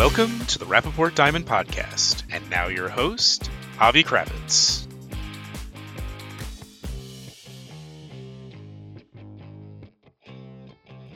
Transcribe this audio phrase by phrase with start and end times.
[0.00, 2.22] Welcome to the Rapaport Diamond Podcast.
[2.30, 4.89] And now your host, Avi Krawitz.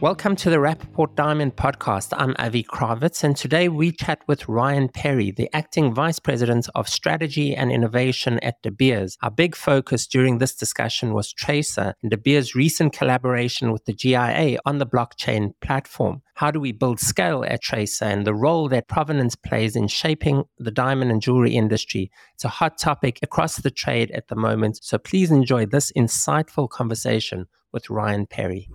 [0.05, 2.13] Welcome to the Rapaport Diamond Podcast.
[2.19, 6.91] I'm Avi Krawitz, and today we chat with Ryan Perry, the Acting Vice President of
[6.91, 9.17] Strategy and Innovation at De Beers.
[9.23, 13.95] Our big focus during this discussion was Tracr and De Beers' recent collaboration with the
[13.95, 16.21] GIA on the blockchain platform.
[16.35, 20.45] How do we build scale at Tracr and the role that provenance plays in shaping
[20.59, 22.11] the diamond and jewelry industry?
[22.35, 26.69] It's a hot topic across the trade at the moment, so please enjoy this insightful
[26.69, 28.69] conversation with Ryan Perry.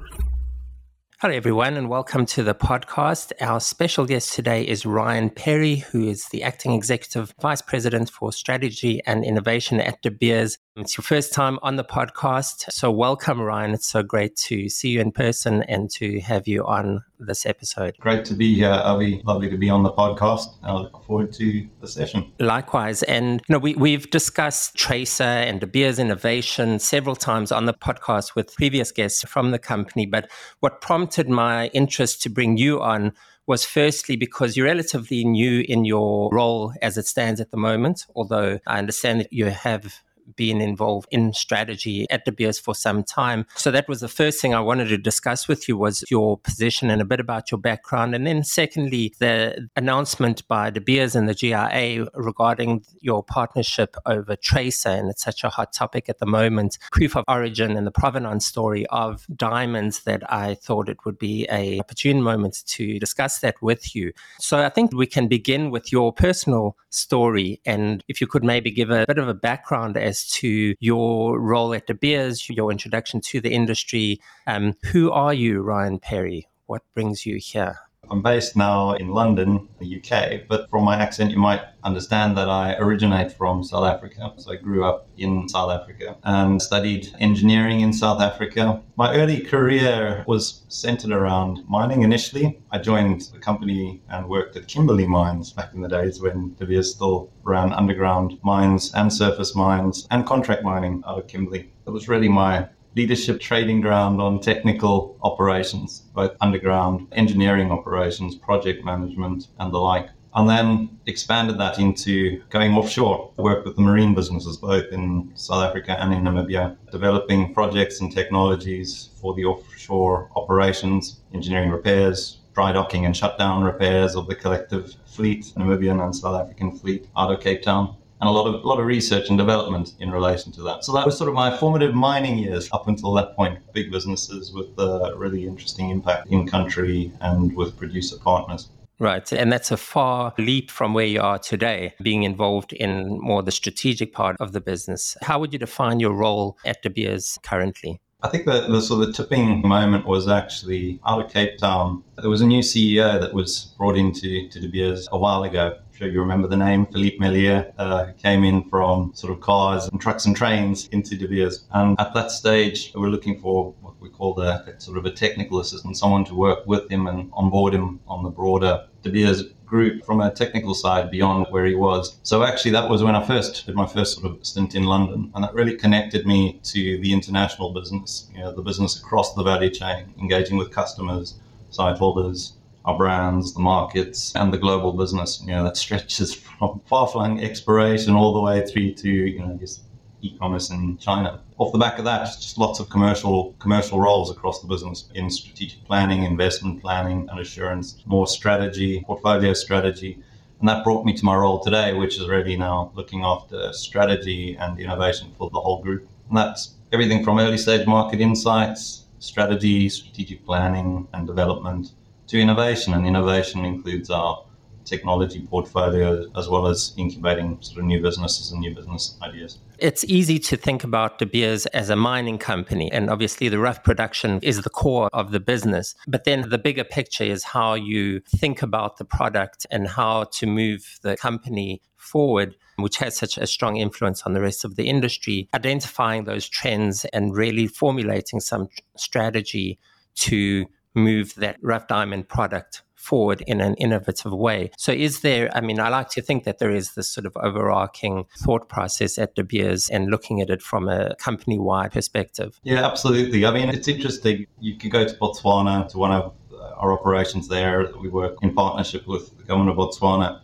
[1.22, 3.34] Hello, everyone, and welcome to the podcast.
[3.42, 8.32] Our special guest today is Ryan Perry, who is the Acting Executive Vice President for
[8.32, 10.58] Strategy and Innovation at De Beers.
[10.80, 12.72] It's your first time on the podcast.
[12.72, 13.74] So, welcome, Ryan.
[13.74, 17.98] It's so great to see you in person and to have you on this episode.
[18.00, 19.22] Great to be here, Avi.
[19.26, 20.48] Lovely to be on the podcast.
[20.64, 22.32] I look forward to the session.
[22.40, 23.04] Likewise.
[23.04, 27.74] And, you know, we, we've discussed Tracr and De Beers innovation several times on the
[27.74, 30.06] podcast with previous guests from the company.
[30.06, 33.12] But what prompted my interest to bring you on
[33.48, 38.06] was firstly because you're relatively new in your role as it stands at the moment,
[38.16, 40.02] although I understand that you have
[40.36, 43.46] been involved in strategy at De Beers for some time.
[43.56, 46.90] So that was the first thing I wanted to discuss with you was your position
[46.90, 48.16] and a bit about your background.
[48.16, 54.36] And then secondly, the announcement by De Beers and the GIA regarding your partnership over
[54.36, 55.00] Tracr.
[55.00, 58.46] And it's such a hot topic at the moment, proof of origin and the provenance
[58.46, 63.62] story of diamonds that I thought it would be a opportune moment to discuss that
[63.62, 64.12] with you.
[64.40, 67.62] So I think we can begin with your personal story.
[67.66, 71.40] And if you could maybe give a bit of a background as as to your
[71.40, 74.20] role at De Beers, your introduction to the industry.
[74.48, 76.48] Um, who are you, Ryan Perry?
[76.66, 77.78] What brings you here?
[78.12, 82.50] I'm based now in London, the UK, but from my accent, you might understand that
[82.50, 84.34] I originate from South Africa.
[84.38, 88.82] So I grew up in South Africa and studied engineering in South Africa.
[88.96, 92.60] My early career was centered around mining initially.
[92.72, 96.66] I joined the company and worked at Kimberley Mines back in the days when De
[96.66, 101.72] Beers still ran underground mines and surface mines and contract mining out of Kimberley.
[101.86, 108.84] It was really my leadership trading ground on technical operations, both underground engineering operations, project
[108.84, 110.10] management, and the like.
[110.36, 115.64] And then expanded that into going offshore, worked with the marine businesses both in South
[115.64, 122.74] Africa and in Namibia, developing projects and technologies for the offshore operations, engineering repairs, dry
[122.74, 127.40] docking and shutdown repairs of the collective fleet, Namibian and South African fleet out of
[127.40, 130.62] Cape Town and a lot of a lot of research and development in relation to
[130.64, 130.84] that.
[130.84, 133.60] So that was sort of my formative mining years up until that point.
[133.74, 138.70] Big businesses with a really interesting impact in country and with producer partners.
[139.00, 139.32] Right.
[139.32, 143.52] And that's a far leap from where you are today, being involved in more the
[143.52, 145.16] strategic part of the business.
[145.22, 148.02] How would you define your role at De Beers currently?
[148.22, 152.04] I think that the sort of tipping moment was actually out of Cape Town.
[152.18, 155.78] There was a new CEO that was brought into to De Beers a while ago.
[156.00, 160.00] Sure you remember the name, Philippe Mellier, uh, came in from sort of cars and
[160.00, 161.66] trucks and trains into De Beers.
[161.74, 165.12] And at that stage, we were looking for what we called a, sort of a
[165.12, 169.44] technical assistant, someone to work with him and onboard him on the broader De Beers
[169.66, 172.18] group from a technical side beyond where he was.
[172.24, 175.34] So actually, that was when I first did my first sort of stint in London,
[175.36, 179.44] and that really connected me to the international business, you know, the business across the
[179.44, 181.36] value chain, engaging with customers,
[181.72, 182.54] site holders,
[182.90, 185.42] our brands, the markets, and the global business.
[185.42, 189.84] You know, that stretches from far-flung exploration all the way through to you know just
[190.22, 191.40] e-commerce in China.
[191.60, 195.30] Off the back of that, just lots of commercial commercial roles across the business in
[195.30, 200.18] strategic planning, investment planning, and assurance, more strategy, portfolio strategy.
[200.60, 204.58] And that brought me to my role today, which is really now looking after strategy
[204.60, 206.06] and innovation for the whole group.
[206.28, 211.94] And that's everything from early stage market insights, strategy, strategic planning and development
[212.30, 212.94] to innovation.
[212.94, 214.44] And innovation includes our
[214.86, 219.60] technology portfolio as well as incubating sort of new businesses and new business ideas.
[219.78, 223.84] It's easy to think about De Beers as a mining company, and obviously the rough
[223.84, 225.96] production is the core of the business.
[226.08, 230.48] But then the bigger picture is how you think about the product and how to
[230.48, 234.88] move the company forward, which has such a strong influence on the rest of the
[234.88, 238.68] industry, identifying those trends and really formulating some
[238.98, 239.78] strategy
[240.16, 244.72] to move that rough diamond product forward in an innovative way.
[244.78, 247.36] So, is there, I mean, I like to think that there is this sort of
[247.38, 252.60] overarching thought process at De Beers and looking at it from a company wide perspective.
[252.64, 253.46] Yeah, absolutely.
[253.46, 254.46] I mean, it's interesting.
[254.60, 257.86] You can go to Botswana, to one of uh, our operations there.
[257.88, 260.42] That we work in partnership with the government of Botswana.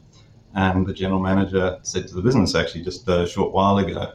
[0.57, 4.13] And the general manager said to the business actually just a short while ago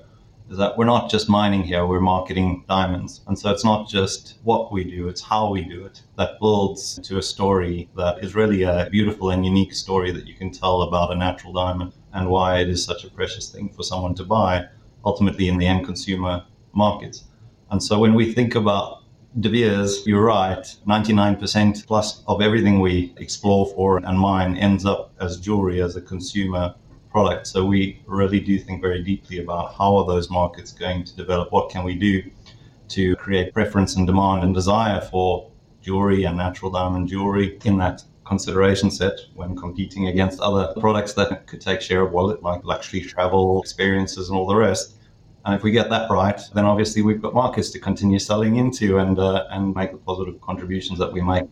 [0.51, 3.21] is that we're not just mining here, we're marketing diamonds.
[3.29, 6.99] And so it's not just what we do, it's how we do it that builds
[7.05, 10.83] to a story that is really a beautiful and unique story that you can tell
[10.83, 14.25] about a natural diamond and why it is such a precious thing for someone to
[14.25, 14.67] buy,
[15.05, 17.25] ultimately in the end consumer markets.
[17.71, 19.05] And so when we think about
[19.39, 25.13] De Beers, you're right, 99% plus of everything we explore for and mine ends up
[25.21, 26.75] as jewelry, as a consumer
[27.11, 27.47] product.
[27.47, 31.53] So we really do think very deeply about how are those markets going to develop?
[31.53, 32.23] What can we do
[32.89, 35.51] to create preference and demand and desire for
[35.83, 41.47] jewelry and natural diamond jewelry in that consideration set when competing against other products that
[41.47, 44.95] could take share of wallet like luxury travel experiences and all the rest.
[45.45, 48.99] And if we get that right, then obviously we've got markets to continue selling into
[48.99, 51.45] and uh, and make the positive contributions that we make.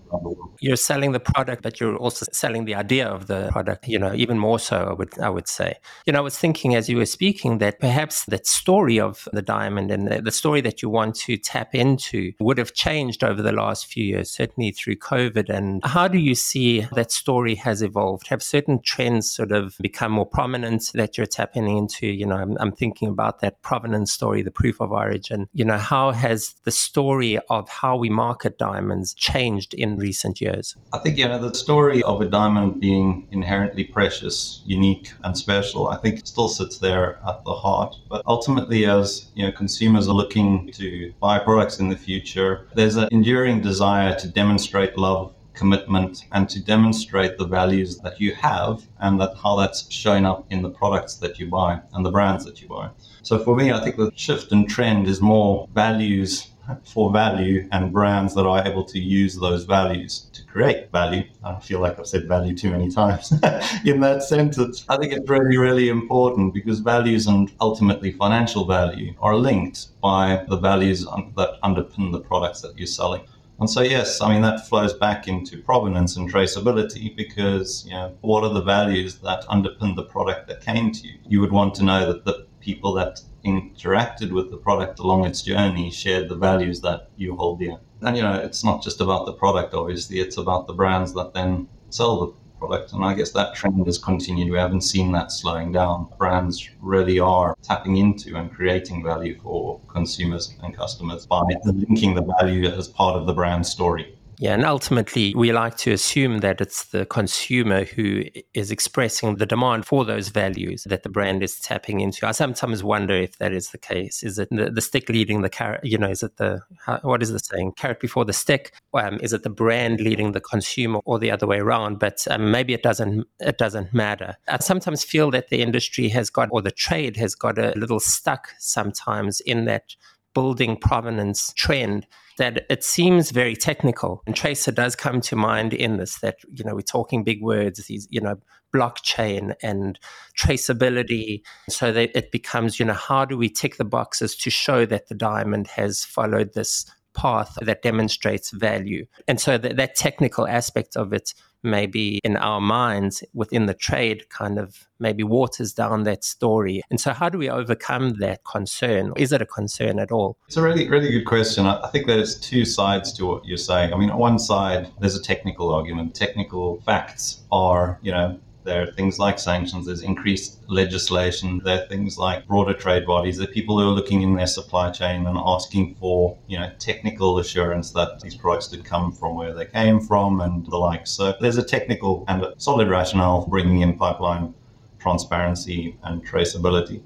[0.61, 3.89] You're selling the product, but you're also selling the idea of the product.
[3.89, 5.77] You know, even more so, I would I would say.
[6.07, 9.43] You know, I was thinking as you were speaking that perhaps that story of the
[9.43, 13.43] diamond and the, the story that you want to tap into would have changed over
[13.43, 15.49] the last few years, certainly through COVID.
[15.49, 18.29] And how do you see that story has evolved?
[18.29, 22.07] Have certain trends sort of become more prominent that you're tapping into?
[22.07, 25.49] You know, I'm, I'm thinking about that provenance story, the proof of origin.
[25.53, 30.75] You know, how has the story of how we market diamonds changed in recent years?
[30.93, 35.89] I think, you know, the story of a diamond being inherently precious, unique, and special,
[35.89, 37.95] I think still sits there at the heart.
[38.09, 42.97] But ultimately, as, you know, consumers are looking to buy products in the future, there's
[42.97, 48.87] an enduring desire to demonstrate love commitment and to demonstrate the values that you have
[49.01, 52.45] and that how that's shown up in the products that you buy and the brands
[52.45, 52.89] that you buy.
[53.29, 56.49] So for me, I think the shift and trend is more values
[56.83, 61.25] for value and brands that are able to use those values to create value.
[61.45, 63.31] I feel like I've said value too many times
[63.85, 64.87] in that sentence.
[64.89, 70.47] I think it's really, really important because values and ultimately financial value are linked by
[70.49, 73.21] the values that underpin the products that you're selling.
[73.61, 78.17] And so, yes, I mean, that flows back into provenance and traceability because, you know,
[78.23, 81.19] what are the values that underpin the product that came to you?
[81.29, 85.41] You would want to know that the people that interacted with the product along its
[85.41, 87.79] journey shared the values that you hold dear.
[88.03, 91.33] And, you know, it's not just about the product, obviously, it's about the brands that
[91.33, 92.93] then sell the product.
[92.93, 94.51] And I guess that trend has continued.
[94.51, 96.09] We haven't seen that slowing down.
[96.19, 102.35] Brands really are tapping into and creating value for consumers and customers by linking the
[102.39, 104.18] value as part of the brand story.
[104.41, 108.23] Yeah, and ultimately, we like to assume that it's the consumer who
[108.55, 112.25] is expressing the demand for those values that the brand is tapping into.
[112.25, 114.23] I sometimes wonder if that is the case.
[114.23, 115.85] Is it the, the stick leading the carrot?
[115.85, 117.73] You know, is it the, how, what is the saying?
[117.73, 118.73] Carrot before the stick?
[118.95, 121.99] Um, is it the brand leading the consumer or the other way around?
[121.99, 124.37] But um, maybe it doesn't, it doesn't matter.
[124.47, 127.99] I sometimes feel that the industry has got, or the trade has got a little
[127.99, 129.97] stuck sometimes in that
[130.33, 132.07] building provenance trend
[132.39, 134.23] that it seems very technical.
[134.27, 137.87] And Tracr does come to mind in this that, you know, we're talking big words,
[137.87, 138.37] these, you know,
[138.75, 139.99] blockchain and
[140.39, 141.43] traceability.
[141.69, 145.09] So that it becomes, you know, how do we tick the boxes to show that
[145.09, 146.87] the diamond has followed this
[147.19, 149.07] path that demonstrates value?
[149.27, 154.59] And so that, technical aspect of it maybe in our minds within the trade kind
[154.59, 156.83] of maybe waters down that story.
[156.91, 159.13] And so, how do we overcome that concern?
[159.17, 160.39] Is it a concern at all?
[160.47, 161.67] It's a really, really good question.
[161.67, 163.93] I think there's two sides to what you're saying.
[163.93, 166.15] I mean, on one side, there's a technical argument.
[166.15, 171.87] Technical facts are, you know, there are things like sanctions, there's increased legislation, there are
[171.87, 175.27] things like broader trade bodies, there are people who are looking in their supply chain
[175.27, 179.65] and asking for, you know, technical assurance that these products did come from where they
[179.65, 181.07] came from and the like.
[181.07, 184.53] So there's a technical and a solid rationale bringing in pipeline
[184.99, 187.01] transparency and traceability.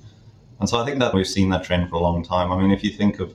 [0.58, 2.50] And so I think that we've seen that trend for a long time.
[2.50, 3.34] I mean, if you think of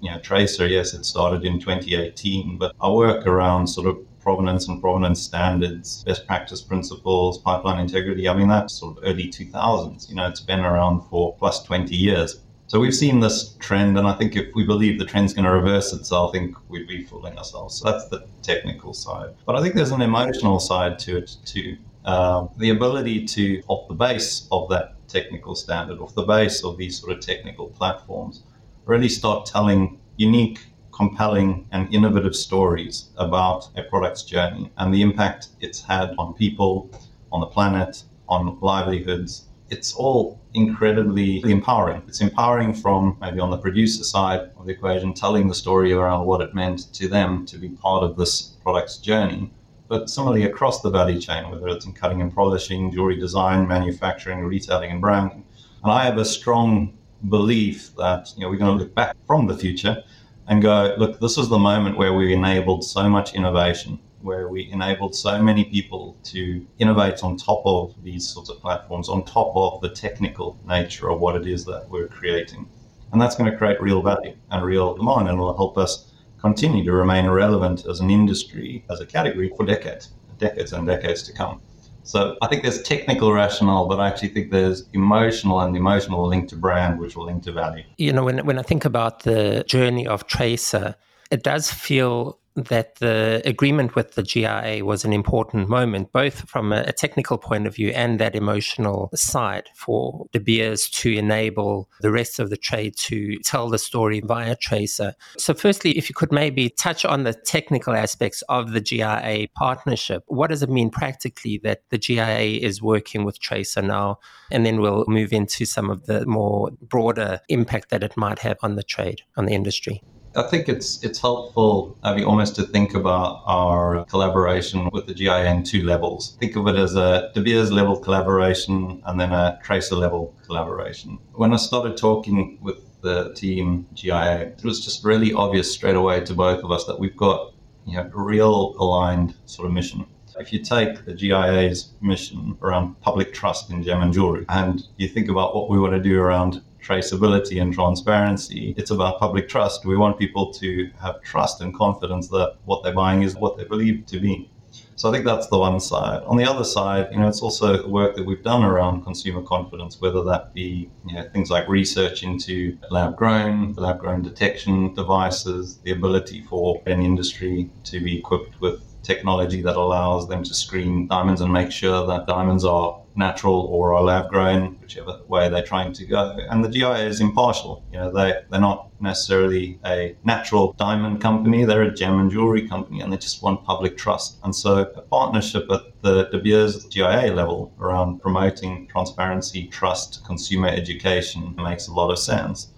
[0.00, 4.68] you know, Tracr, yes, it started in 2018, but our work around sort of provenance
[4.68, 8.28] and provenance standards, best practice principles, pipeline integrity.
[8.28, 10.08] I mean, that's sort of early 2000s.
[10.08, 12.40] You know, it's been around for plus 20 years.
[12.68, 15.50] So we've seen this trend, and I think if we believe the trend's going to
[15.50, 17.78] reverse itself, I think we'd be fooling ourselves.
[17.78, 19.34] So that's the technical side.
[19.44, 21.76] But I think there's an emotional side to it too.
[22.04, 26.78] Uh, the ability to, off the base of that technical standard, off the base of
[26.78, 28.42] these sort of technical platforms,
[28.86, 30.60] really start telling unique
[30.92, 36.90] compelling and innovative stories about a product's journey and the impact it's had on people,
[37.32, 39.46] on the planet, on livelihoods.
[39.70, 42.02] it's all incredibly empowering.
[42.06, 46.26] It's empowering from maybe on the producer side of the equation, telling the story around
[46.26, 49.50] what it meant to them to be part of this product's journey.
[49.88, 54.44] But similarly, across the value chain, whether it's in cutting and polishing, jewelry design, manufacturing,
[54.44, 55.44] retailing, and branding.
[55.82, 56.92] And I have a strong
[57.28, 60.02] belief that you know we're going to look back from the future
[60.48, 64.70] and go, look, this is the moment where we enabled so much innovation where we
[64.70, 69.52] enabled so many people to innovate on top of these sorts of platforms, on top
[69.54, 72.68] of the technical nature of what it is that we're creating.
[73.12, 76.84] And that's going to create real value and real demand, and will help us continue
[76.84, 81.32] to remain relevant as an industry, as a category for decades, decades and decades to
[81.32, 81.60] come.
[82.04, 86.48] So I think there's technical rationale, but I actually think there's emotional and emotional link
[86.48, 87.84] to brand, which will link to value.
[87.98, 90.94] You know, when, when I think about the journey of Tracr,
[91.30, 96.72] it does feel that the agreement with the GIA was an important moment, both from
[96.72, 102.12] a, technical point of view and that emotional side for De Beers to enable the
[102.12, 105.14] rest of the trade to tell the story via Tracr.
[105.38, 110.22] So, firstly, if you could maybe touch on the technical aspects of the GIA partnership,
[110.26, 114.18] what does it mean practically that the GIA is working with Tracr now?
[114.50, 118.58] And then we'll move into some of the more broader impact that it might have
[118.62, 120.02] on the trade, on the industry.
[120.34, 125.14] I think it's it's helpful, I mean, almost to think about our collaboration with the
[125.14, 126.36] GIA in two levels.
[126.40, 131.18] Think of it as a De Beers level collaboration and then a Tracr level collaboration.
[131.34, 136.24] When I started talking with the team GIA, it was just really obvious straight away
[136.24, 137.52] to both of us that we've got
[137.86, 140.06] you know, a real aligned sort of mission.
[140.38, 145.08] If you take the GIA's mission around public trust in gem and jewelry, and you
[145.08, 148.74] think about what we want to do around traceability and transparency.
[148.76, 149.84] It's about public trust.
[149.84, 153.64] We want people to have trust and confidence that what they're buying is what they
[153.64, 154.50] believe to be.
[154.96, 156.22] So I think that's the one side.
[156.24, 160.00] On the other side, you know, it's also work that we've done around consumer confidence,
[160.00, 165.78] whether that be you know, things like research into lab grown, lab grown detection devices,
[165.78, 171.08] the ability for an industry to be equipped with technology that allows them to screen
[171.08, 175.62] diamonds and make sure that diamonds are natural or are lab grown, whichever way they're
[175.62, 176.38] trying to go.
[176.50, 177.84] And the GIA is impartial.
[177.92, 182.68] You know, they they're not necessarily a natural diamond company; they're a gem and jewelry
[182.68, 184.38] company, and they just want public trust.
[184.44, 190.68] And so, a partnership at the De Beers GIA level around promoting transparency, trust, consumer
[190.68, 192.68] education makes a lot of sense.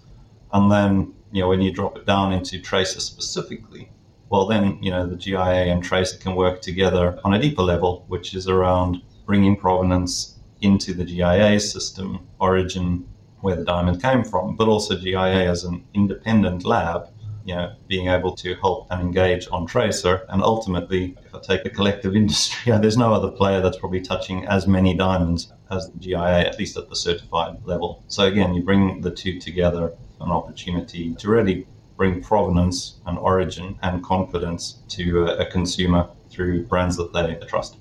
[0.53, 3.91] And then, you know, when you drop it down into Tracr specifically,
[4.29, 8.05] well, then, you know, the GIA and Tracr can work together on a deeper level,
[8.07, 13.07] which is around bringing provenance into the GIA system, origin,
[13.41, 17.09] where the diamond came from, but also GIA as an independent lab,
[17.43, 20.25] you know, being able to help and engage on Tracr.
[20.29, 24.01] And ultimately, if I take the collective industry, uh, there's no other player that's probably
[24.01, 28.03] touching as many diamonds as the GIA, at least at the certified level.
[28.07, 33.77] So again, you bring the two together, an opportunity to really bring provenance and origin
[33.81, 37.77] and confidence to a, consumer through brands that they trust.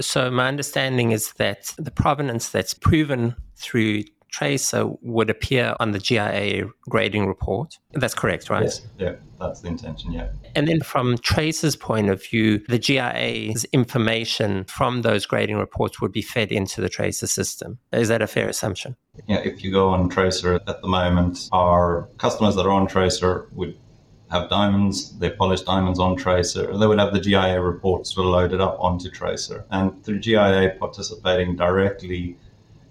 [0.00, 5.98] So, my understanding is that the provenance that's proven through Tracr would appear on the
[5.98, 7.78] GIA grading report.
[7.92, 8.64] That's correct, right?
[8.64, 10.28] Yes, yeah, that's the intention, yeah.
[10.54, 16.12] And then from Tracr's point of view, the GIA's information from those grading reports would
[16.12, 17.78] be fed into the Tracr system.
[17.92, 18.96] Is that a fair assumption?
[19.26, 23.50] Yeah, if you go on Tracr at the moment, our customers that are on Tracr
[23.52, 23.78] would
[24.30, 26.78] have diamonds, they polish diamonds on Tracr.
[26.78, 29.64] They would have the GIA reports loaded up onto Tracr.
[29.70, 32.36] And through GIA participating directly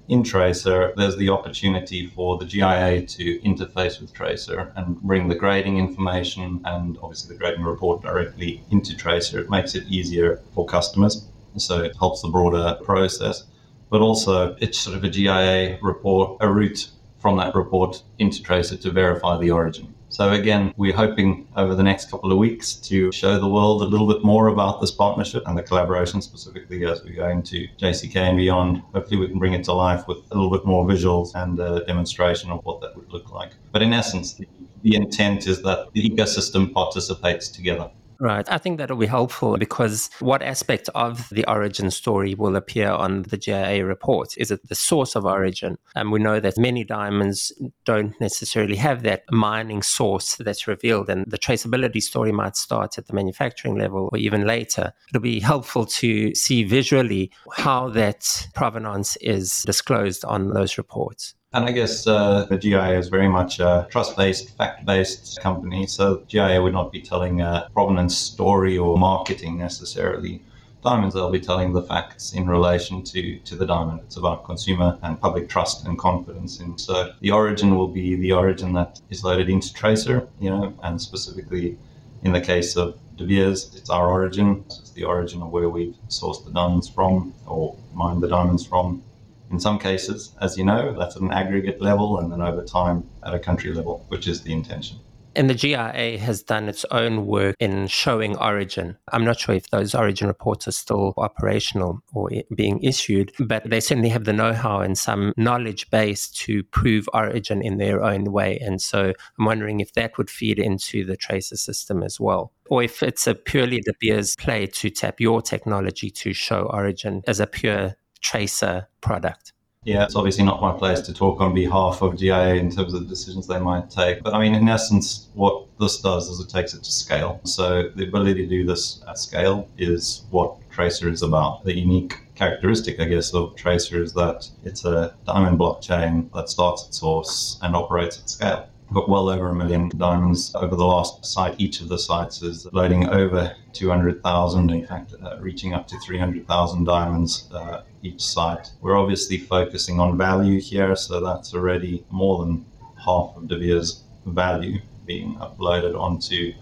[0.07, 5.35] in Tracr, there's the opportunity for the GIA to interface with Tracr and bring the
[5.35, 9.39] grading information and obviously the grading report directly into Tracr.
[9.39, 11.27] It makes it easier for customers.
[11.57, 13.45] So it helps the broader process.
[13.89, 18.79] But also, it's sort of a GIA report, a route from that report into Tracr
[18.81, 19.94] to verify the origin.
[20.15, 23.85] So again, we're hoping over the next couple of weeks to show the world a
[23.85, 28.15] little bit more about this partnership and the collaboration specifically as we go into JCK
[28.15, 28.81] and beyond.
[28.93, 31.83] Hopefully we can bring it to life with a little bit more visuals and a
[31.83, 33.51] demonstration of what that would look like.
[33.73, 34.47] But in essence, the,
[34.83, 37.91] the intent is that the ecosystem participates together.
[38.19, 38.49] Right.
[38.49, 43.23] I think that'll be helpful because what aspect of the origin story will appear on
[43.23, 44.37] the GIA report?
[44.37, 45.77] Is it the source of origin?
[45.95, 47.51] And we know that many diamonds
[47.83, 53.07] don't necessarily have that mining source that's revealed, and the traceability story might start at
[53.07, 54.93] the manufacturing level or even later.
[55.09, 61.35] It'll be helpful to see visually how that provenance is disclosed on those reports.
[61.53, 65.87] And I guess uh, the GIA is very much a trust based, fact based company.
[65.87, 70.41] So GIA would not be telling a provenance story or marketing necessarily
[70.85, 73.99] diamonds, they'll be telling the facts in relation to, to the diamond.
[74.05, 76.59] It's about consumer and public trust and confidence.
[76.59, 80.73] And so the origin will be the origin that is loaded into Tracr, you know,
[80.83, 81.77] and specifically
[82.23, 84.63] in the case of De Beers, it's our origin.
[84.67, 89.03] It's the origin of where we source the diamonds from or mine the diamonds from.
[89.51, 93.07] In some cases, as you know, that's at an aggregate level and then over time
[93.23, 94.99] at a country level, which is the intention.
[95.35, 98.97] And the GIA has done its own work in showing origin.
[99.11, 103.81] I'm not sure if those origin reports are still operational or being issued, but they
[103.81, 108.31] certainly have the know how and some knowledge base to prove origin in their own
[108.31, 108.57] way.
[108.59, 112.53] And so I'm wondering if that would feed into the Tracr system as well.
[112.69, 117.23] Or if it's a purely De Beers play to tap your technology to show origin
[117.27, 119.53] as a pure Tracr product.
[119.83, 123.01] Yeah, it's obviously not my place to talk on behalf of GIA in terms of
[123.01, 124.23] the decisions they might take.
[124.23, 127.39] But I mean, in essence, what this does is it takes it to scale.
[127.43, 131.65] So the ability to do this at scale is what Tracr is about.
[131.65, 136.87] The unique characteristic, I guess, of Tracr is that it's a diamond blockchain that starts
[136.87, 141.25] at source and operates at scale got well over a million diamonds over the last
[141.25, 141.53] site.
[141.57, 146.85] Each of the sites is loading over 200,000, in fact, uh, reaching up to 300,000
[146.85, 148.71] diamonds uh, each site.
[148.79, 154.03] We're obviously focusing on value here, so that's already more than half of De Beers'
[154.25, 156.53] value being uploaded onto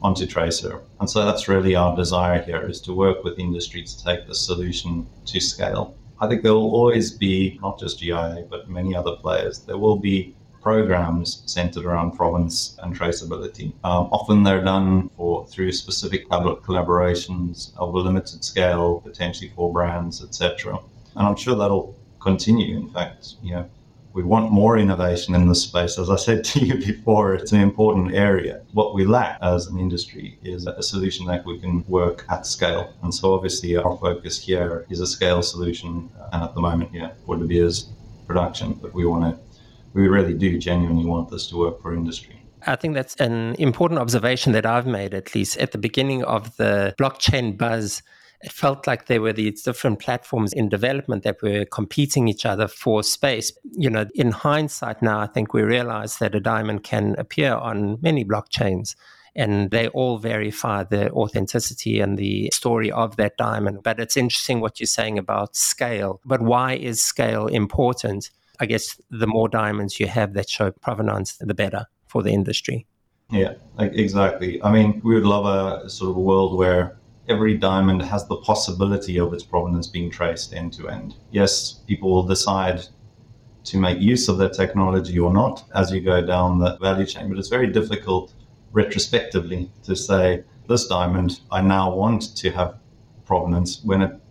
[0.00, 0.80] onto Tracr.
[0.98, 4.34] And so that's really our desire here is to work with industry to take the
[4.34, 5.94] solution to scale.
[6.20, 9.98] I think there will always be, not just GIA, but many other players, there will
[9.98, 13.72] be programs centered around provenance and traceability.
[13.84, 19.72] Um, often they're done for through specific public collaborations of a limited scale, potentially for
[19.72, 20.78] brands, etc.
[21.16, 22.76] And I'm sure that'll continue.
[22.76, 23.70] In fact, you know,
[24.14, 25.98] we want more innovation in this space.
[25.98, 28.62] As I said to you before, it's an important area.
[28.72, 32.92] What we lack as an industry is a solution that we can work at scale.
[33.02, 36.10] And so obviously our focus here is a scale solution.
[36.32, 37.88] And at the moment, yeah, for De Beers
[38.26, 39.51] production, but we want to
[39.94, 42.42] we really do genuinely want this to work for industry.
[42.66, 46.56] I think that's an important observation that I've made, at least at the beginning of
[46.56, 48.02] the blockchain buzz.
[48.40, 52.66] It felt like there were these different platforms in development that were competing each other
[52.66, 53.52] for space.
[53.72, 57.98] You know, in hindsight now, I think we realize that a diamond can appear on
[58.00, 58.94] many blockchains
[59.34, 63.82] and they all verify the authenticity and the story of that diamond.
[63.82, 66.20] But it's interesting what you're saying about scale.
[66.24, 68.30] But why is scale important?
[68.60, 72.86] I guess the more diamonds you have that show provenance, the better for the industry.
[73.30, 74.62] Yeah, exactly.
[74.62, 78.36] I mean, we would love a sort of a world where every diamond has the
[78.36, 81.14] possibility of its provenance being traced end to end.
[81.30, 82.82] Yes, people will decide
[83.64, 87.28] to make use of that technology or not as you go down the value chain,
[87.28, 88.34] but it's very difficult
[88.72, 92.78] retrospectively to say this diamond I now want to have
[93.24, 94.21] provenance when it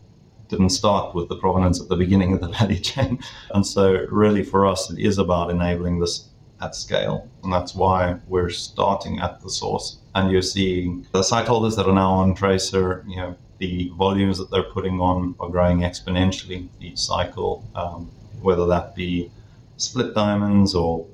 [0.51, 3.19] didn't start with the provenance at the beginning of the value chain.
[3.51, 6.29] And so, really, for us, it is about enabling this
[6.61, 7.27] at scale.
[7.43, 9.97] And that's why we're starting at the source.
[10.13, 14.37] And you're seeing the site holders that are now on Tracr, you know, the volumes
[14.37, 18.11] that they're putting on are growing exponentially each cycle, um,
[18.41, 19.31] whether that be
[19.77, 21.07] split diamonds or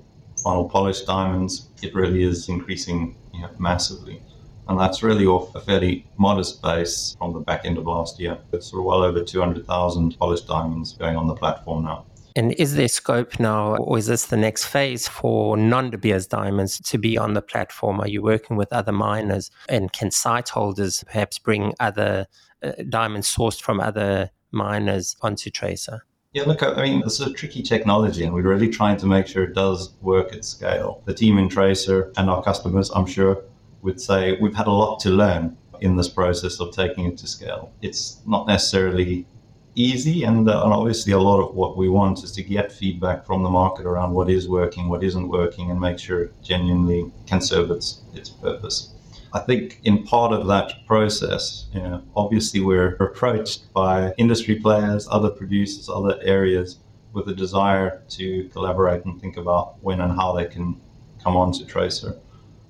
[0.44, 4.22] final polished diamonds, it really is increasing you know, massively.
[4.70, 8.38] And that's really off a fairly modest base from the back end of last year.
[8.52, 12.06] It's sort of well over 200,000 polished diamonds going on the platform now.
[12.36, 16.28] And is there scope now, or is this the next phase for non De Beers
[16.28, 18.00] diamonds to be on the platform?
[18.00, 19.50] Are you working with other miners?
[19.70, 22.28] And can site holders perhaps bring other
[22.62, 26.02] uh, diamonds sourced from other miners onto Tracr?
[26.34, 29.44] Yeah, look, I mean, it's a tricky technology, and we're really trying to make sure
[29.44, 31.02] it does work at scale.
[31.06, 33.44] The team in Tracr and our customers, I'm sure,
[33.88, 37.28] would say we've had a lot to learn in this process of taking it to
[37.38, 37.72] scale.
[37.82, 39.26] It's not necessarily
[39.76, 43.26] easy, and, uh, and, obviously, a lot of what we want is to get feedback
[43.26, 47.02] from the market around what is working, what isn't working, and make sure it genuinely
[47.30, 48.78] can serve its, its purpose.
[49.34, 55.08] I think in part of that process, you know, obviously, we're approached by industry players,
[55.10, 56.80] other producers, other areas
[57.14, 60.68] with a desire to collaborate and think about when and how they can
[61.24, 62.20] come on to Tracr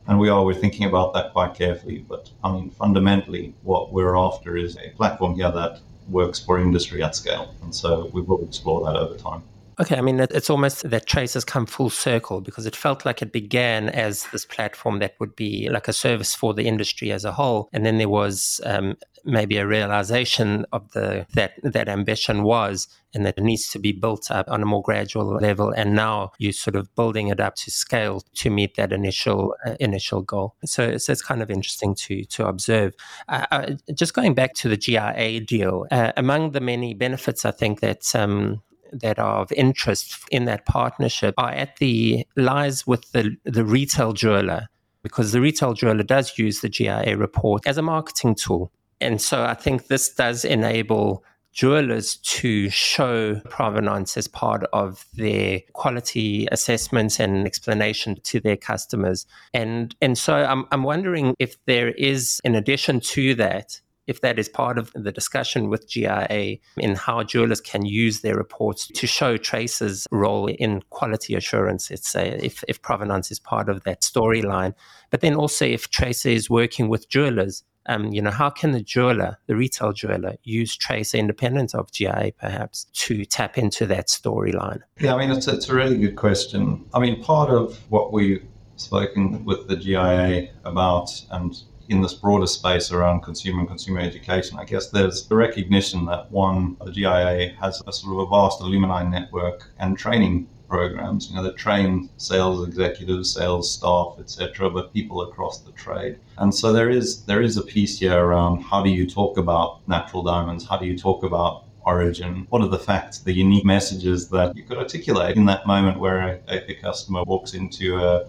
[0.08, 2.00] and we are we're thinking about that quite carefully.
[2.08, 7.04] But I mean, fundamentally, what we're after is a platform here that works for industry
[7.04, 9.43] at scale, and so we will explore that over time.
[9.79, 13.21] Okay, I mean, it's almost that Trace has come full circle because it felt like
[13.21, 17.23] it began as this platform that would be like a service for the industry as
[17.23, 17.69] a whole.
[17.71, 23.23] And then there was um, maybe a realization of the that that ambition was and
[23.25, 25.69] that it needs to be built up on a more gradual level.
[25.69, 29.75] And now you're sort of building it up to scale to meet that initial uh,
[29.79, 30.55] initial goal.
[30.65, 32.93] So, so it's kind of interesting to to observe.
[33.29, 37.51] Uh, uh, just going back to the GIA deal uh, among the many benefits I
[37.51, 43.12] think that um, that are of interest in that partnership are at the lies with
[43.12, 44.67] the the retail jeweler
[45.04, 49.43] because the retail jeweler does use the GIA report as a marketing tool and so
[49.43, 51.23] I think this does enable
[51.54, 59.26] jewelers to show provenance as part of their quality assessments and explanation to their customers.
[59.54, 64.39] And and so I'm I'm wondering if there is, in addition to that, if that
[64.39, 69.08] is part of the discussion with GIA in how jewelers can use their reports to
[69.08, 74.02] show Trace's role in quality assurance, let's say, if, if provenance is part of that
[74.02, 74.74] storyline.
[75.10, 78.82] But then also if Trace is working with jewelers um, you know, how can the
[78.82, 84.82] jeweler, the retail jeweler, use Trace independent of GIA perhaps to tap into that storyline?
[85.00, 86.86] Yeah, I mean, it's, it's a really good question.
[86.93, 88.43] I mean, part of what we've
[88.76, 91.58] spoken with the GIA about and
[91.89, 96.32] in this broader space around consumer and consumer education, I guess there's the recognition that
[96.32, 101.36] one, the GIA has a sort of a vast alumni network and training programs, you
[101.36, 106.19] know, that train sales executives, sales staff, etc., but people across the trade.
[106.38, 109.88] And so there is there is a piece here around how do you talk about
[109.88, 110.67] natural diamonds?
[110.67, 112.45] How do you talk about origin?
[112.50, 116.41] What are the facts, the unique messages that you could articulate in that moment where
[116.50, 118.28] a, a customer walks into a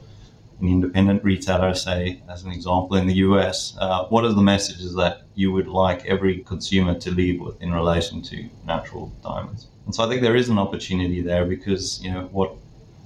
[0.60, 4.94] an independent retailer, say, as an example, in the US, uh, what are the messages
[4.94, 9.68] that you would like every consumer to leave with in relation to natural diamonds?
[9.86, 12.54] And so I think there is an opportunity there because, you know, what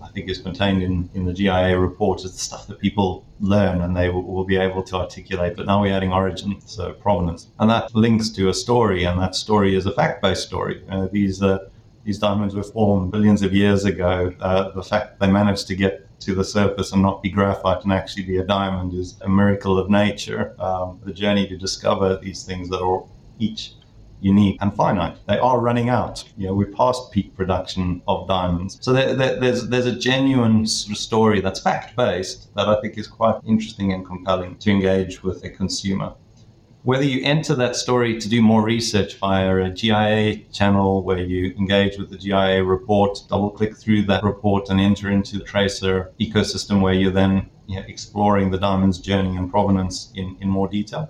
[0.03, 3.83] I think is contained in, in the GIA report is the stuff that people learn
[3.83, 5.57] and they will, will, be able to articulate.
[5.57, 7.49] But now we're adding origin, so provenance.
[7.61, 10.83] And that links to a story, and that story is a fact based story.
[10.91, 11.69] Uh, these, uh,
[12.05, 14.35] these diamonds were formed billions of years ago.
[14.41, 17.93] Uh, the fact they managed to get to the surface and not be graphite and
[17.93, 20.55] actually be a diamond is a miracle of nature.
[20.61, 23.05] Um, the journey to discover these things that are
[23.39, 23.75] each
[24.23, 25.17] unique and finite.
[25.27, 26.25] They are running out.
[26.37, 28.79] You know, we're past peak production of diamonds.
[28.81, 33.09] So there, there, there's there's a genuine story that's fact based that I think is
[33.09, 36.15] quite interesting and compelling to engage with a consumer.
[36.85, 41.55] Whether you enter that story to do more research via a GIA channel where you
[41.57, 46.11] engage with the GIA report, double click through that report and enter into the Tracr
[46.19, 50.67] ecosystem where you're then you know, exploring the diamond's journey and provenance in, in more
[50.67, 51.09] detail,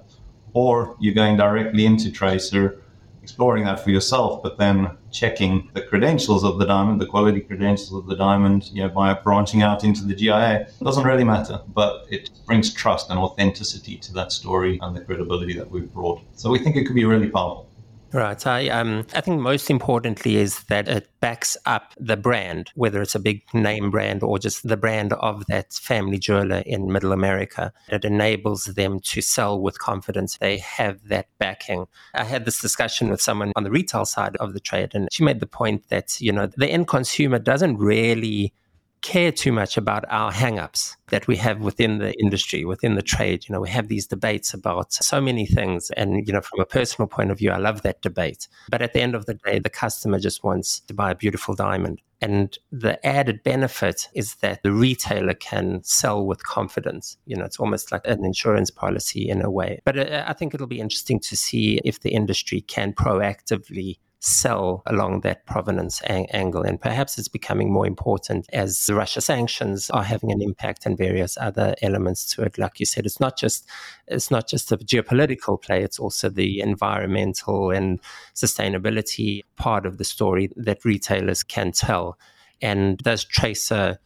[0.52, 2.81] or you're going directly into Tracr
[3.22, 7.92] exploring that for yourself, but then checking the credentials of the diamond, the quality credentials
[7.92, 10.62] of the diamond, you know, by branching out into the GIA.
[10.62, 15.00] It doesn't really matter, but it brings trust and authenticity to that story and the
[15.00, 16.20] credibility that we've brought.
[16.35, 17.68] So we think it could be really powerful.
[18.12, 18.46] Right.
[18.46, 23.14] I um I think most importantly is that it backs up the brand, whether it's
[23.14, 27.72] a big name brand or just the brand of that family jeweler in Middle America.
[27.88, 30.37] It enables them to sell with confidence.
[30.37, 31.87] They have that backing.
[32.12, 35.25] I had this discussion with someone on the retail side of the trade, and she
[35.25, 38.53] made the point that you know the end consumer doesn't really
[39.02, 43.46] care too much about our hang-ups that we have within the industry, within the trade.
[43.48, 45.90] You know, we have these debates about so many things.
[45.90, 48.48] And, you know, from a personal point of view, I love that debate.
[48.70, 51.54] But at the end of the day, the customer just wants to buy a beautiful
[51.54, 52.00] diamond.
[52.22, 57.18] And the added benefit is that the retailer can sell with confidence.
[57.26, 59.80] You know, it's almost like an insurance policy in a way.
[59.84, 64.85] But uh, I think it'll be interesting to see if the industry can proactively sell
[64.87, 66.62] along that provenance ang- angle.
[66.62, 70.96] And perhaps it's becoming more important as the Russia sanctions are having an impact and
[70.96, 72.56] various other elements to it.
[72.56, 73.66] Like you said, it's not just
[74.06, 77.98] it's not just a geopolitical play, it's also the environmental and
[78.32, 82.16] sustainability part of the story that retailers can tell.
[82.61, 83.98] And does Tracr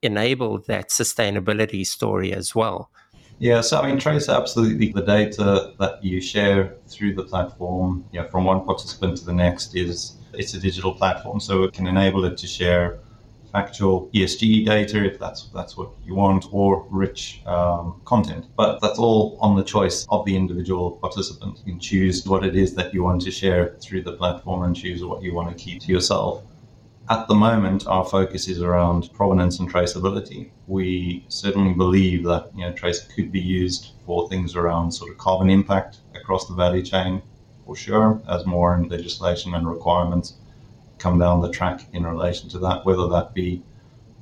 [0.00, 2.90] enable that sustainability story as well?
[3.40, 8.26] Yeah, so I mean, Trace absolutely the data that you share through the platform, yeah,
[8.26, 12.24] from one participant to the next is it's a digital platform, so it can enable
[12.24, 12.98] it to share
[13.52, 18.46] factual ESG data if that's that's what you want, or rich um, content.
[18.56, 21.58] But that's all on the choice of the individual participant.
[21.64, 24.74] You can choose what it is that you want to share through the platform and
[24.74, 26.42] choose what you want to keep to yourself.
[27.10, 30.50] At the moment, our focus is around provenance and traceability.
[30.66, 35.16] We certainly believe that you know, trace could be used for things around sort of
[35.16, 37.22] carbon impact across the value chain,
[37.64, 40.34] for sure, as more legislation and requirements
[40.98, 43.62] come down the track in relation to that, whether that be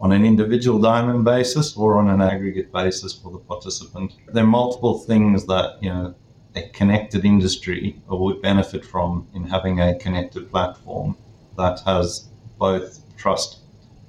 [0.01, 4.12] on an individual diamond basis or on an aggregate basis for the participant.
[4.29, 6.14] There are multiple things that, you know,
[6.55, 11.16] a connected industry would benefit from in having a connected platform
[11.57, 13.60] that has both trust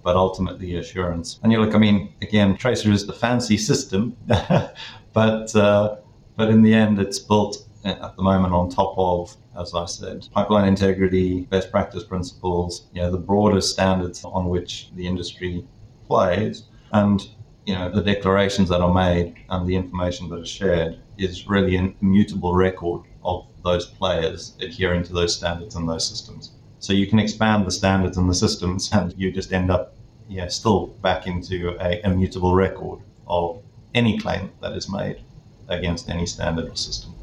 [0.03, 1.37] but ultimately assurance.
[1.43, 4.15] And you look, I mean, again, Tracr is the fancy system,
[5.13, 5.97] but uh,
[6.37, 10.27] but in the end, it's built at the moment on top of, as I said,
[10.31, 15.65] pipeline integrity, best practice principles, you know, the broader standards on which the industry
[16.07, 17.27] plays, and
[17.65, 21.75] you know the declarations that are made and the information that is shared is really
[21.75, 26.53] an immutable record of those players adhering to those standards and those systems.
[26.79, 29.93] So you can expand the standards and the systems, and you just end up,
[30.27, 33.61] yeah, still back into a immutable record of
[33.93, 35.21] any claim that is made
[35.67, 37.13] against any standard or system.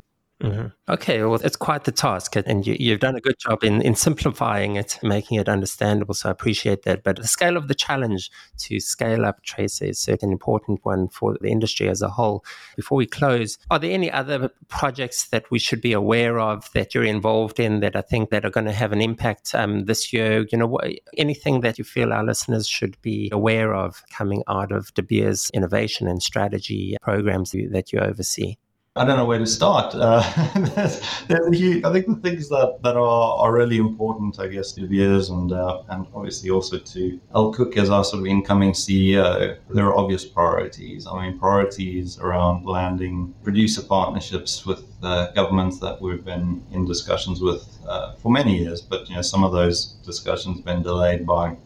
[0.45, 0.93] Mm-hmm.
[0.93, 3.95] Okay, well, it's quite the task, and you, have done a good job in, in
[3.95, 6.13] simplifying it, making it understandable.
[6.13, 7.03] So I appreciate that.
[7.03, 11.09] But the scale of the challenge to scale up Tracr is certainly an important one
[11.09, 12.45] for the industry as a whole.
[12.77, 16.95] Before we close, are there any other projects that we should be aware of that
[16.95, 20.13] you're involved in that I think that are going to have an impact um, this
[20.13, 20.45] year?
[20.53, 20.79] You know,
[21.17, 25.51] anything that you feel our listeners should be aware of coming out of De Beers
[25.55, 28.57] innovation and strategy programs that you oversee?
[28.97, 29.93] I don't know where to start.
[29.93, 30.23] Uh,
[30.77, 34.71] there's, there's huge, I think the things that, that are, are really important, I guess,
[34.75, 38.71] to viewers and uh, and obviously also to Al Cook as our sort of incoming
[38.71, 41.09] CEO, there are obvious priorities.
[41.09, 47.41] I mean, priorities around landing producer partnerships with uh, governments that we've been in discussions
[47.41, 51.57] with uh, for many years, but you know some of those discussions been delayed by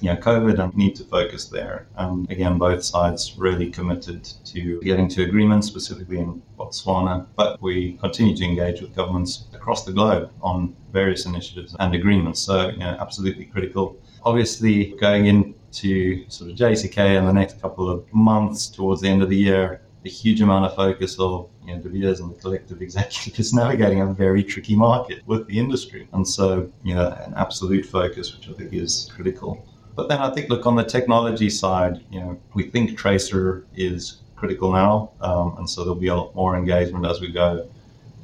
[0.00, 1.86] know, COVID and need to focus there.
[1.96, 7.26] And again, both sides really committed to getting to agreements, specifically in Botswana.
[7.36, 12.40] But we continue to engage with governments across the globe on various initiatives and agreements.
[12.40, 13.96] So, you know, absolutely critical.
[14.24, 19.22] Obviously, going into sort of JCK in the next couple of months towards the end
[19.22, 23.52] of the year, a huge amount of focus of you know, and the collective executives
[23.54, 26.08] navigating a very tricky market with the industry.
[26.12, 29.64] And so, you know, an absolute focus, which I think is critical.
[29.94, 34.22] But then I think, look, on the technology side, you know, we think Tracr is
[34.36, 37.68] critical now, um, and so there'll be a lot more engagement as we go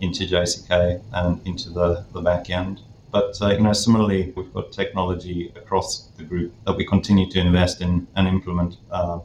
[0.00, 2.81] into JCK and into the, the back end.
[3.11, 7.38] But uh, you know, similarly, we've got technology across the group that we continue to
[7.38, 9.20] invest in and implement uh,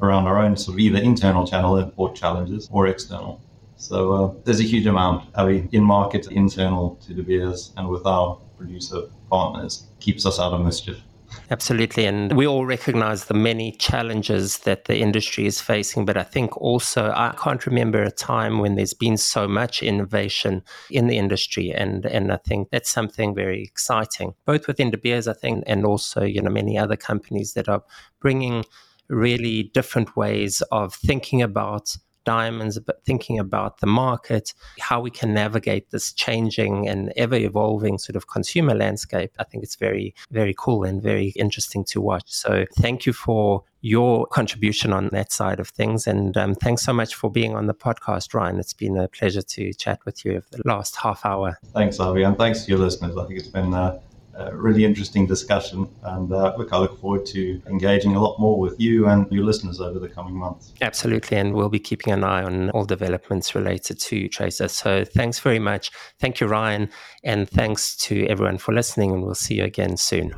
[0.00, 3.40] around our own sort of either internal channel import challenges or external.
[3.76, 8.06] So uh, there's a huge amount, Avi, in market, internal to De Beers, and with
[8.06, 11.00] our producer partners, keeps us out of mischief.
[11.50, 12.04] Absolutely.
[12.04, 16.04] And we all recognize the many challenges that the industry is facing.
[16.04, 20.62] But I think also, I can't remember a time when there's been so much innovation
[20.90, 21.72] in the industry.
[21.72, 25.84] And, and I think that's something very exciting, both within De Beers, I think, and
[25.84, 27.82] also, you know, many other companies that are
[28.20, 28.64] bringing
[29.08, 31.96] really different ways of thinking about
[32.28, 37.96] diamonds, but thinking about the market, how we can navigate this changing and ever evolving
[37.96, 39.32] sort of consumer landscape.
[39.38, 42.26] I think it's very, very cool and very interesting to watch.
[42.26, 46.06] So thank you for your contribution on that side of things.
[46.06, 48.58] And um, thanks so much for being on the podcast, Ryan.
[48.58, 51.58] It's been a pleasure to chat with you over the last half hour.
[51.72, 53.16] Thanks, Avi, and thanks to your listeners.
[53.16, 54.00] I think it's been uh,
[54.38, 55.88] a really interesting discussion.
[56.02, 59.44] And uh, look, I look forward to engaging a lot more with you and your
[59.44, 60.72] listeners over the coming months.
[60.80, 61.36] Absolutely.
[61.36, 64.70] And we'll be keeping an eye on all developments related to Tracr.
[64.70, 65.90] So thanks very much.
[66.20, 66.88] Thank you, Ryan.
[67.24, 69.12] And thanks to everyone for listening.
[69.12, 70.32] And we'll see you again soon.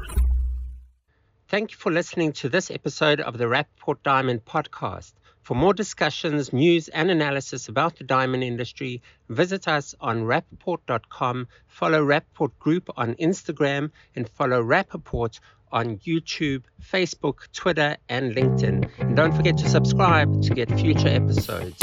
[1.48, 5.12] Thank you for listening to this episode of the Rapaport Diamond podcast.
[5.50, 12.06] For more discussions, news, and analysis about the diamond industry, visit us on rapaport.com, follow
[12.06, 15.40] Rapaport Group on Instagram, and follow Rapaport
[15.72, 18.88] on YouTube, Facebook, Twitter, and LinkedIn.
[19.00, 21.76] And don't forget to subscribe to get future episodes.